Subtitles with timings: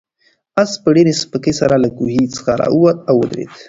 [0.61, 3.49] آس په ډېرې سپکۍ سره له کوهي څخه راووت او ودرېد.